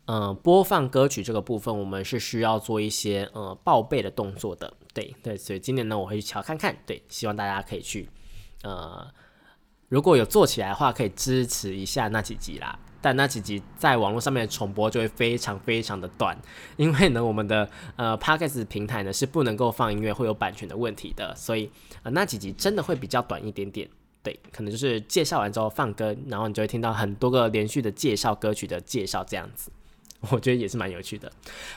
[0.06, 4.72] 嗯播放歌曲这个部分，我们是需要做一些呃报备的动作的。
[4.94, 6.74] 对对，所以今年呢，我会去瞧看看。
[6.86, 8.08] 对，希望大家可以去
[8.62, 9.06] 呃，
[9.90, 12.78] 如果有做起来的话，可以支持一下那几集啦。
[13.06, 16.36] 但那几集在网络上面的重播就会非常非常的短，
[16.76, 21.70] 因为呢，我们的呃 Podcast 平台呢是不能够放音乐，会有版权的问题的，所以
[22.02, 23.88] 呃那几集真的会比较短一点点。
[24.24, 29.70] 对，可能就是介绍完之后放歌，然后你就会听到很多个连续的介绍歌曲的介绍这样子，
[30.32, 31.30] 我觉得也是蛮有趣的。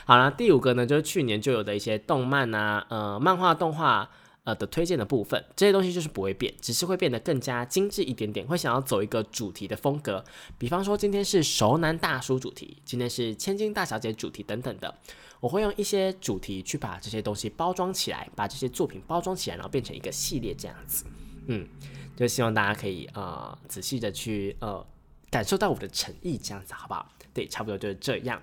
[0.04, 4.10] 好了，第五个呢就是去年就有的一些动漫啊，呃，漫画动画。
[4.54, 10.24] 的推荐的部分，这些东西就是不会变，只是会变得更加精致一点点，会想要走一个主题的风格。
[10.58, 14.94] 比方说今天是熟男大叔主题，今天是千金大小姐主题等等的，
[15.40, 21.04] 我会用一些主题去把这些东西包装起来，把这些作品包装起来，然后变成一个系列这样子。
[21.46, 21.66] 嗯，
[22.16, 24.84] 就希望大家可以呃仔细的去呃
[25.30, 27.10] 感受到我的诚意，这样子好不好？
[27.32, 28.42] 对，差不多就是这样。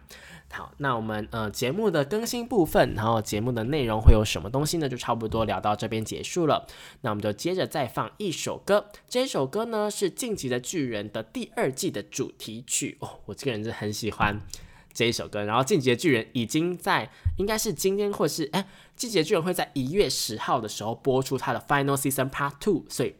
[0.49, 4.87] 好，那我们呃节目的更新部分，然后节目的内容会有什么东西呢？
[4.87, 6.65] 就差不多聊到这边结束了。
[7.01, 14.41] 那我们就接着再放一首歌，这首歌呢是《晋级的巨人》的第二季的主题曲哦，我这个人是很喜欢
[14.93, 15.43] 这一首歌。
[15.43, 18.61] 然后《晋级的巨人》已经在应该是今天或是哎，
[18.95, 23.13] 《晋级的巨人》会在一月十号的时候播出它的 Final Season Part Two，所以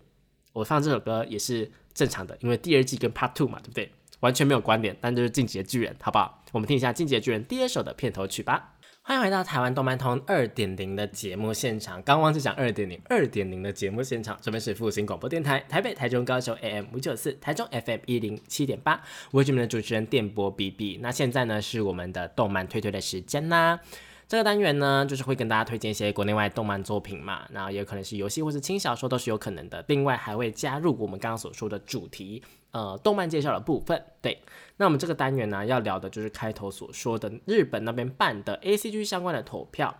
[0.54, 3.92] 我放这首歌也是正常的，因为第二季跟 Part Two 嘛，对不对？
[4.22, 6.37] 完全没有关联，但就是《进击的巨人》，好不好？
[6.58, 8.74] 我们听一下《进击的巨人》第一首的片头曲吧。
[9.04, 12.02] 欢迎回到台湾动漫通二点零的节目现场。
[12.02, 19.00] 刚忘记讲二点零，二点零的节目现场，这边是复兴广播电台，台北、台中、高雄 AM 五九四，台中 FM 一零七点八。
[19.30, 20.98] 我是你们的主持人电波 BB。
[21.00, 23.80] 那现在呢，是我们的动漫推推的时间啦。
[24.28, 29.82] 这个单元呢，就是会跟大家推荐一些国内外动漫作品嘛，然后也可能是游戏或是轻小说，都是有可能的。
[29.88, 32.44] 另外还会加入我们刚刚所说的主题。
[32.72, 34.44] 呃，动漫介绍的部分，对，
[34.76, 39.98] 那我们这个单元呢，要聊的就是开头所说的日本那边办的 A C G 相关的投票。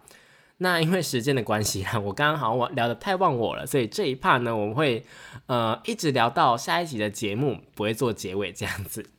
[0.58, 5.06] 那因为时间的关系啊，我刚刚好像我聊的太忘我了，所以这一 part 呢，我们会
[5.46, 9.10] 呃一直聊到下一集的节目，不会做结尾这样子，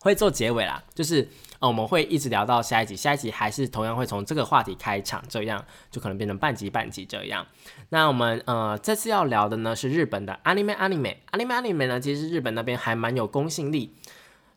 [0.00, 1.28] 会做结尾啦，就是。
[1.60, 7.44] 呃，我们会一直聊到下一集，下一集还是同样会从这个话题开场，这样就可能变成半集半集这样。
[7.88, 13.92] 那我们呃这次要聊的呢是日本的 anime anime anime anime 呢，其实日本那边还蛮有公信力，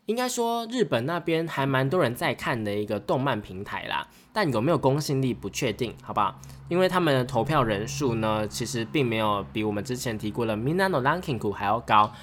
[0.05, 4.07] 应该说日本那边还蛮多人在看的一个动漫平台啦。
[4.31, 6.39] 但有没有公信力不确定，好不好？
[6.69, 12.13] 因为他们的投票人数呢，其实并没有比我们之前提过的 Minano Ranking 还要高。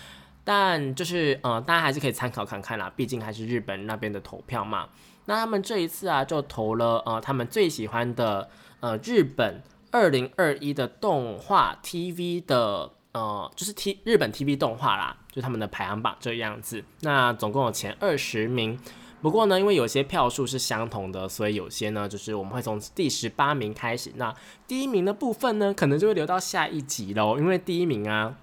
[0.51, 4.89] 但就是呃，大家还是可以参考看看啦，毕竟还是日本那边的投票嘛。
[5.27, 8.49] 那他们这一次啊，就投了呃他们最喜欢的
[8.81, 16.83] 呃日本二零二一的动画 TV 的呃就是 T 日本 TV 动画啦，就他们的排行榜这样子。
[17.03, 18.81] 那总共有前二十名，
[19.21, 24.11] 不过呢，因为有些票数是相同的，所以有些呢就是我们会从第十八名开始。
[24.17, 24.35] 那
[24.67, 28.35] 第一名的部分呢，可能就会留到下一集喽，因为第一名啊。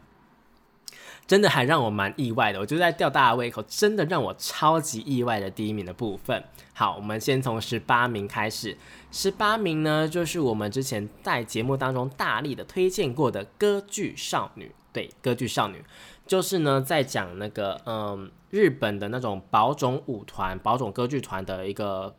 [1.28, 6.44] 真的还让我蛮意外的，我就在吊大家胃口，真的让我超级意外的第一名的部分。
[6.74, 8.78] 好，我们先从十八名开始，
[9.12, 15.84] 十八名呢就是我们之前在节目当中大力的推荐过的歌剧少女，对，歌剧少女
[16.28, 22.16] 就是呢在讲那个嗯日本的那种宝冢舞团、宝冢歌剧团的一个。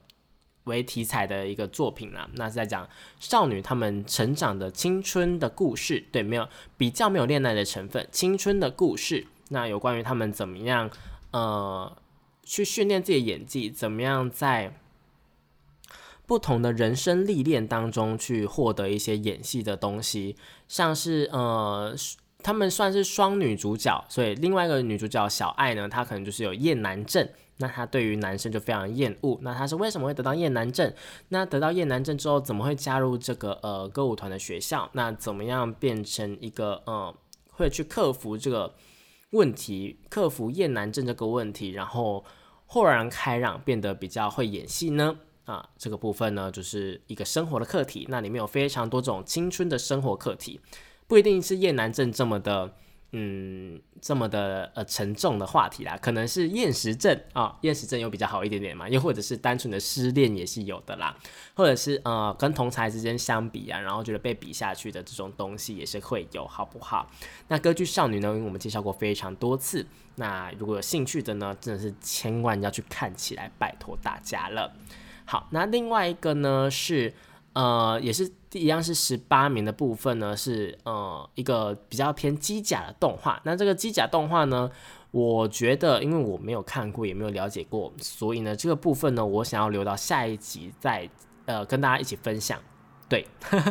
[0.66, 9.26] 为题材的一个作品啦，那是在讲少女她们成长的青春的故事，对，没有比较没有恋爱的成分，青春的故事。
[9.48, 10.90] 那有关于她们怎么样，
[11.30, 11.96] 呃，
[12.42, 14.76] 去训练自己的演技，怎么样在
[16.26, 20.34] 不同的人生历练当中去获得一些演戏的东西，
[20.66, 21.94] 像是呃，
[22.42, 27.28] 她们算是双女主角，所以另外一个女主角小爱呢，她可能就是有厌男症。
[27.58, 29.38] 那他对于男生就非常厌恶。
[29.42, 30.92] 那他是为什么会得到厌男症？
[31.28, 34.88] 那得到厌男症之后，怎么会加入这个呃歌舞团的学校？
[34.92, 37.14] 那怎么样变成一个呃
[37.52, 38.74] 会去克服这个
[39.30, 42.24] 问题，克服厌男症这个问题，然后
[42.66, 45.16] 豁然开朗，变得比较会演戏呢？
[45.44, 48.06] 啊，这个部分呢，就是一个生活的课题。
[48.08, 50.60] 那里面有非常多种青春的生活课题，
[51.06, 52.74] 不一定是厌男症这么的。
[53.18, 61.16] 嗯，这么的呃沉重的话题啦，可能是厌食症啊，厌食症又比较好一点点嘛，又或者是单纯的失恋也是有的啦，
[61.54, 67.10] 或者是呃跟同才之间相比啊，然后觉得被比下去的这种东西也是会有，好不好？
[67.48, 74.74] 那歌剧少女呢，因为我们介绍过非常多次，那如果有兴趣的呢，真的是千万要去看起来，拜托大家了。
[75.24, 77.14] 好，那另外一个呢是。
[77.56, 83.40] 呃，也是一样是十八名的部分呢，是呃一个比较偏机甲的动画。
[83.44, 84.70] 那这个机甲动画呢，
[85.10, 91.08] 我觉得因为我没有看过，也没有了解过，所以呢这个部分呢，我想要留到下一集再
[91.46, 92.60] 呃跟大家一起分享。
[93.08, 93.26] 对，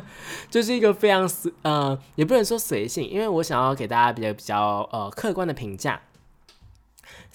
[0.50, 6.02] 这是一个非常随呃，也不能说随性，因为我想要给大家比较比较呃客观的评价。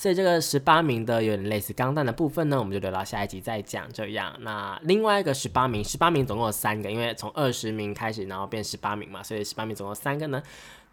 [0.00, 3.86] 所以这个十八名的有点类似钢弹的部分呢，我们就留到下一集再讲。
[3.92, 10.42] 这样，那另外一个十八名，十八名总共有三个，因为从二十名开始，然后变十八名嘛，所以十八名总共三个呢。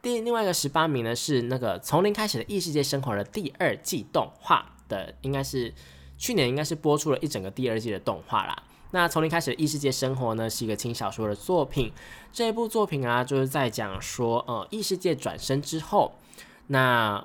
[0.01, 5.73] 第另外一个十八名呢是那个从零开始的异世界生活的第二季动画的，应该是
[6.17, 8.61] 去年应该是播出了一整个第二季的动画啦。
[8.91, 11.93] 那从零开始的，异世界生活呢是一个轻小说的作品。
[12.33, 16.13] 这一部作品啊，就是在讲说，呃，异世界转身之后，
[16.67, 17.23] 那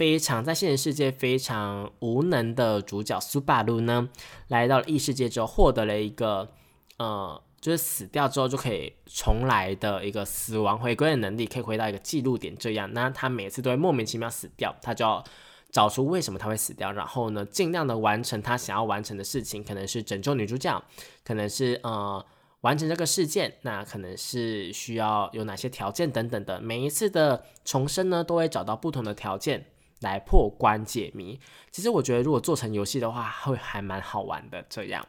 [0.00, 4.08] 非常在现实世界非常无能的主角苏巴鲁呢，
[4.48, 6.50] 来到了异世界之后，获得了一个
[6.96, 12.56] 呃，就是死掉之后就可以重来的一个死亡回归的能力，可以回到一个记录点。
[12.56, 15.22] 这样，那他每次都会莫名其妙死掉，他就要
[15.70, 20.82] 找出为什么他会死掉，然后呢，尽量的完成他想要完成的事情，可能是拯救女主角，
[21.22, 22.24] 可能是呃
[22.62, 26.58] 完成这个事件，那可能是需要有哪些条件等等的。
[26.58, 29.66] 每一次的重生呢，都会找到不同的条件。
[30.00, 31.38] 来破关解谜，
[31.70, 34.64] 其实我觉得如果做成游戏的话，会还蛮好玩的。
[34.68, 35.06] 这样，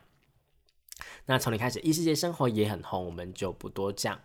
[1.26, 4.20] 那从你开始，异世界生活也很红，我们就不多讲。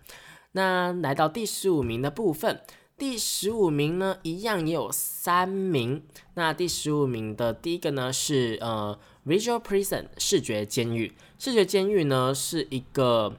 [0.52, 2.62] 那来到第十五名的部分，
[2.98, 6.02] 第十五名呢，一样也有三名。
[6.34, 11.14] 那第十五名的第一个呢是呃，Visual Prison 视觉监狱。
[11.38, 13.36] 视觉监狱呢是一个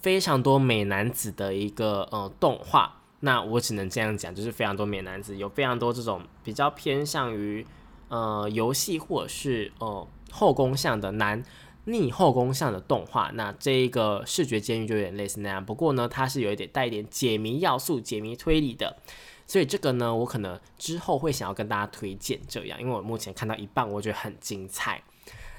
[0.00, 3.03] 非常多美男子的一个呃动画。
[3.24, 7.66] 那我只能这样讲，就是非常多美男子，有非常多这种比较偏向于
[8.08, 11.42] 呃游戏或者是呃后宫向的男
[11.86, 13.30] 逆后宫向的动画。
[13.32, 18.98] 那这一个视觉监狱就有点类似那样，不过呢，它是有一点带一点解谜要素、解谜推理的。
[19.46, 25.02] 所以这个呢，我可能之后会想要跟大家推荐这样，因为我目前看到一半，我觉得很精彩。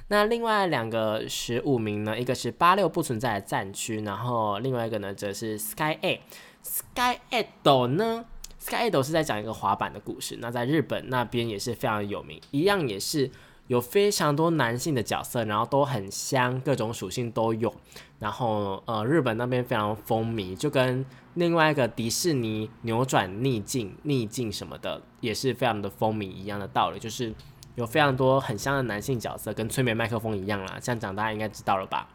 [0.09, 6.21] 那另外两个十五名呢，一个是八六不存在的战区，然后另外一个呢则是 Sky A。
[6.65, 8.25] Sky Idol 呢
[8.57, 10.39] ？Sky Idol 是在讲一个滑板的故事。
[10.41, 13.29] 那在日本那边也是非常有名，一样也是
[13.67, 17.71] 有非常多男性的角色，然后都很香，各种属性都有。
[18.17, 21.05] 然后呃，日本那边非常风靡，就跟
[21.35, 27.31] 另外一个迪士尼扭转逆境、逆境什么的，也是非常的风靡一样的道理，就是
[27.75, 30.79] 有非常多很香的男性角色，跟催眠麦克风一样啦。
[30.81, 32.09] 这样讲大家应该知道了吧？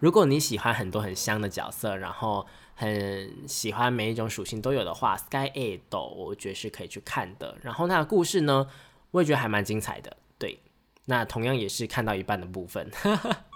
[0.00, 2.46] 如果你喜欢很多很香的角色，然后
[2.78, 7.56] 很喜欢每一种属性都有的话，Sky A 斗我觉得是可以去看的。
[7.62, 8.68] 然后它的故事呢，
[9.12, 10.14] 我也觉得还蛮精彩的。
[10.38, 10.60] 对，
[11.06, 12.90] 那同样也是看到一半的部分，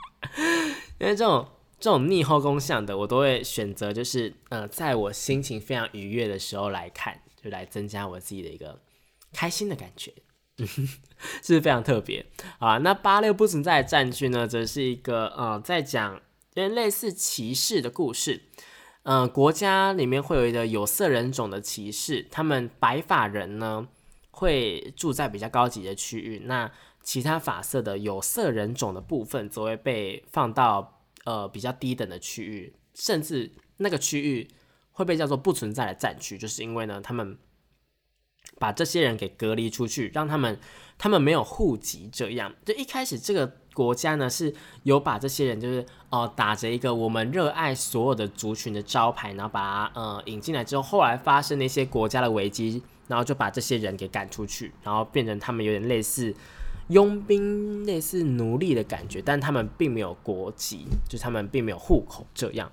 [0.98, 1.46] 因为这种
[1.78, 8.80] 这种逆后宫向的，我都会选择就是呃，在我心情非常愉悦的时候来看，就来增加我自己的一个
[9.34, 10.14] 开心的感觉，
[10.56, 12.24] 是不是非常特别
[12.58, 12.78] 啊。
[12.78, 16.20] 那八六不存在的战区呢，则是一个呃，在讲有
[16.54, 18.44] 点类似骑士的故事。
[19.04, 23.88] 嗯，国家里面会有一个有色人种的歧视，他们白发人呢
[24.30, 26.70] 会住在比较高级的区域，那
[27.02, 34.46] 其他发色的有色人种的部分则会被放到呃比较低等的区域，甚至那个区域
[34.92, 37.38] 会被叫做不存在的战区，就是因为呢他们
[38.60, 40.56] 把这些人给隔离出去，让他们
[40.96, 43.52] 他们没有户籍，这样就一开始这个。
[43.72, 44.52] 国家呢是
[44.82, 56.34] 有把这些人就是呃打着一个我们热爱所有的族群的招牌，然后把它呃引进来之后，后来发生那些国家的危机，然后就把这些人给赶出去，然后变成他们有点类似
[56.88, 62.70] 佣兵、类似奴隶的感觉，但他们并没有国籍，就他们并没有户口，这样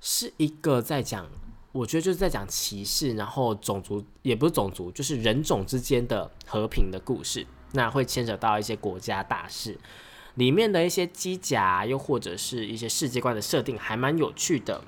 [0.00, 1.28] 是一个在讲，
[1.70, 9.78] 我觉得就是在讲歧视，然后种族也不是种族，就是人种之间的和平的故事，那会牵扯到一些国家大事。
[10.36, 14.82] 里面的一些机甲，又或者是一些世界观的设定，还蛮有趣的。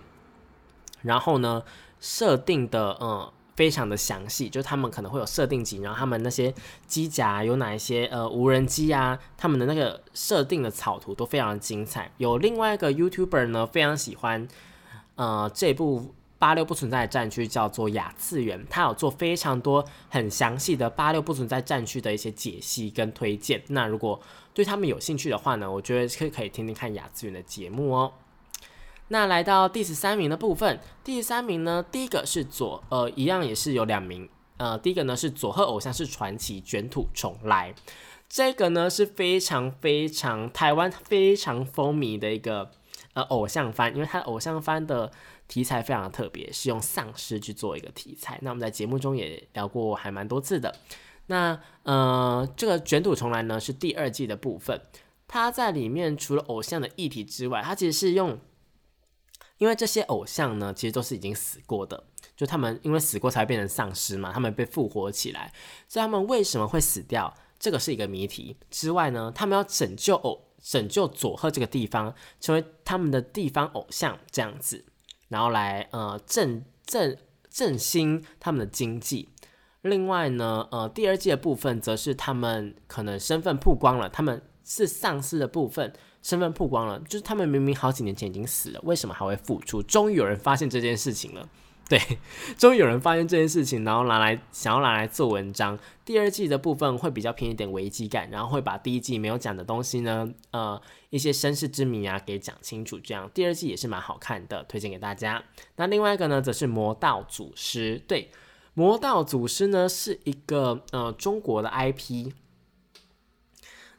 [1.03, 1.62] 然后呢，
[2.01, 6.55] 设定的嗯非常的详细，就他们可能会有设定集，然后他们那些
[6.87, 12.11] 机甲有哪一些呃无人机啊，他们的那个设定的草图都非常精彩。
[12.16, 14.49] 有另外一个 YouTuber 呢，非常喜欢
[15.16, 16.14] 呃这部。
[16.41, 23.62] 八六不存在的战区叫做亚次元，它有做非常多很详细的八六不存在战区的一些解析跟推荐。
[23.68, 24.18] 那如果
[24.55, 28.14] 对他们有兴趣的话呢，我觉得可以可以听听看亚次元的节目哦。
[29.09, 34.26] 那来到第十三名的部分，第三名呢，第一个是左呃，一样也是有两名
[34.57, 37.74] 呃，第一个呢是佐贺偶像是传奇卷土重来，
[38.30, 42.70] 这个呢是非常非常台湾非常风靡的一个
[43.12, 45.12] 呃偶像番，因为他偶像番的。
[45.51, 48.38] 题材非常的特别，是用丧尸去做一个题材。
[48.42, 50.76] 那我们在节目中也聊过，还蛮多次的。
[51.26, 54.80] 那呃，这个卷土重来呢是第二季的部分。
[55.26, 58.38] 它在里面除了偶像的议题之外，它其实是用，
[59.59, 62.05] 因为这些偶像呢其实都是已经死过的，
[62.36, 65.53] 就他们因为死过才变成丧尸嘛，他们被复活起来，
[65.88, 68.57] 所以他们为什么会死掉，这个是一个谜题。
[68.70, 74.84] 之外呢，他们要拯救偶拯救佐贺这个地方，成为他们的地方偶像这样子。
[75.31, 77.16] 然后来呃振振
[77.49, 79.31] 振兴他们的经济。
[79.81, 85.91] 另外呢，呃，第二季的部分则是他们可能身份曝光了，他们是丧尸的部分
[86.22, 89.83] 身份曝光了，就是他们明明好几年前已经死了，为什么还会复出？
[89.83, 91.49] 终于有人发现这件事情了。
[91.91, 92.01] 对，
[92.57, 95.76] 终于有人发现这件事情，然后拿来想要拿来做文章。
[96.05, 100.80] 第二季的部分会比较偏一点危机感，然后会把第一季没有讲的东西呢，呃，
[101.11, 102.97] 一些身世之谜啊给讲清楚。
[103.01, 105.43] 这样第二季也是蛮好看的，推荐给大家。
[105.74, 107.99] 那另外一个呢，则是《魔道祖师》。
[108.07, 108.30] 对，
[108.74, 112.30] 《魔道祖师》呢是一个呃中国的 IP，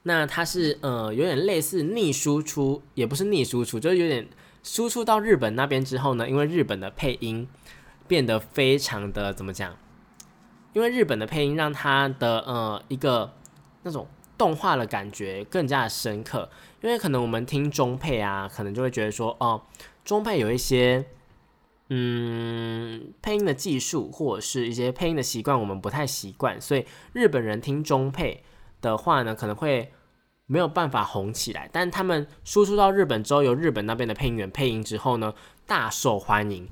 [0.04, 4.26] 那它是呃有点类似逆输出，也不是逆输出，就是有点
[4.64, 7.46] 输出到日本那边之后呢，因为日本的配音。
[8.12, 9.74] 变得非常的怎么讲？
[10.74, 13.32] 因为日本的配音让他的呃一个
[13.84, 14.05] 那种
[14.38, 16.49] 动画的感觉更加的深刻。
[16.82, 19.62] 因为可能我们听中配啊，可能就会觉得说，哦，
[20.03, 21.05] 中配有一些
[21.88, 28.43] 嗯配音的技术或者是一些配音的习惯，我们不太习惯，所以日本人听中配
[28.82, 29.93] 的话呢，可能会
[30.47, 31.70] 没有办法红起来。
[31.72, 35.34] 但他们输出到日本之后，由日本那边的配音员配音之后呢，
[35.66, 36.68] 大受欢迎。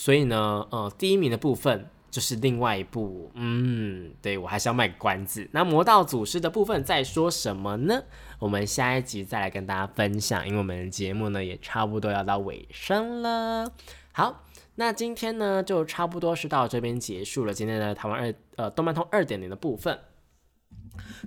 [0.00, 5.48] 所以呢，呃，第一名的部分就是另外一部，嗯，对我还是要卖关子。
[5.50, 8.04] 那魔道祖师的部分在说什么呢？
[8.38, 13.72] 我们下一集再来跟大家分享，因为我们的节目呢也差不多要到尾声了。
[14.12, 14.44] 好，
[14.76, 17.52] 那今天呢就差不多是到这边结束了。
[17.52, 19.98] 今天的台湾二呃动漫通二点零的部分，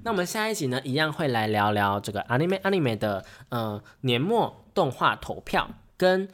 [0.04, 6.30] 那我们下一集呢一样会来聊聊这个 anime anime 的呃年末动画投票，跟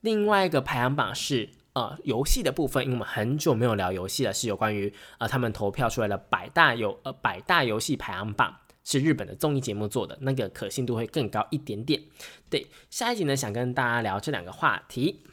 [0.00, 1.50] 另外一个排行榜是。
[1.74, 12.02] 呃，游戏的部分，因为我们很久没有聊游戏了，是有关于呃他们投票出来的百大游呃百大游戏排行榜，是日本的综艺节目做的，那个可信度会更高一点点。
[12.50, 15.24] 对，下一集呢想跟大家聊这两个话题。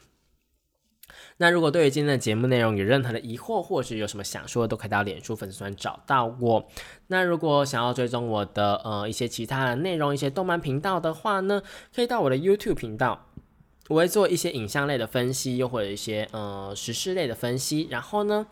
[1.36, 6.68] 那如果对于今天的节目内容有任何的疑惑，或是有什么想说的，都可以到脸书粉丝团找到我。
[7.08, 11.62] 那如果想要追踪我的呃一些其他的内容，一些动漫频道的话呢，
[11.94, 13.26] 可以到我的 YouTube 频道。
[13.90, 17.88] 我会做一些影像类的分析，又或者一些呃时事类的分析。
[17.90, 18.46] 然后呢，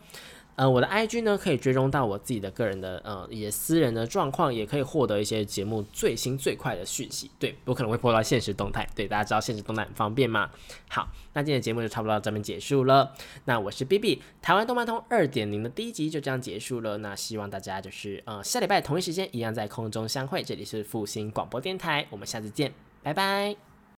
[0.55, 7.31] 呃，我的 IG 呢可以追踪到我自己的个人的呃一些私人的状况，也可以获得一些节目最新最快的讯息。
[7.39, 10.49] 对我可能会播到现实动态，对大家知道现实动态很方便吗？
[10.89, 13.13] 好，那今天的节目就差不多到这边结束了。
[13.45, 16.97] 那我是 B B，台湾动漫通二点零的第一集就这样结束了。
[16.97, 20.43] 那希望大家就是呃下礼拜同一时间一样在空中相会。
[20.43, 23.68] 这里是复兴广播电台，我们下次见，拜拜。